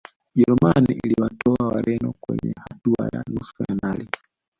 [0.35, 4.09] ujerumani iliwatoa wareno kwenye hatua ya nusu fainali